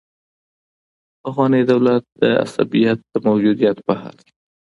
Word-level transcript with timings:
پخوانی 1.21 1.63
دولت 1.71 2.03
د 2.21 2.23
عصبيت 2.45 2.99
د 3.11 3.15
موجودیت 3.27 3.77
په 3.87 3.93
حال 4.01 4.17
کي 4.25 4.31
دی. 4.37 4.41